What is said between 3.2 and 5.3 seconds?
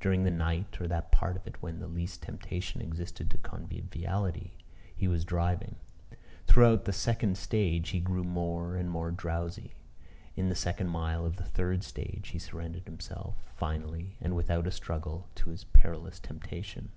to conviviality, he was